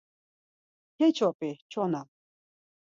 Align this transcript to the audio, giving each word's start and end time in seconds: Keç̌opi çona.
Keç̌opi 0.97 1.51
çona. 1.71 2.01